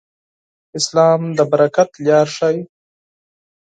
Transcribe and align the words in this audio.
اسلام 0.77 1.21
د 1.37 1.39
برکت 1.51 1.89
لار 2.05 2.27
ښيي. 2.35 2.59